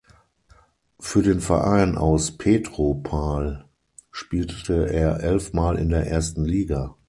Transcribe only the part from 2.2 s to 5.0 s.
Petropawl spielte